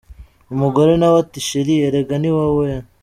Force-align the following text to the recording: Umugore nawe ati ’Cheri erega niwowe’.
Umugore 0.53 0.91
nawe 0.99 1.17
ati 1.23 1.39
’Cheri 1.47 1.73
erega 1.87 2.15
niwowe’. 2.19 2.69